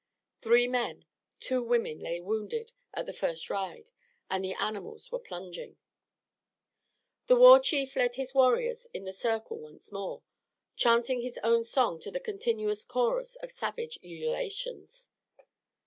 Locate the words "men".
0.67-1.05